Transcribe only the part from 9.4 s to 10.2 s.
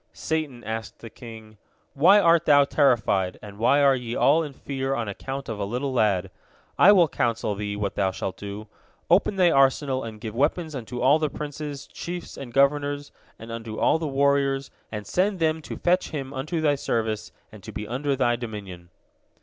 arsenal and